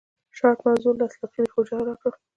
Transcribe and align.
شارپ 0.37 0.59
موضوع 0.67 0.93
له 0.99 1.03
اخلاقي 1.09 1.39
ریښو 1.43 1.61
جلا 1.69 1.93
کړه. 2.01 2.17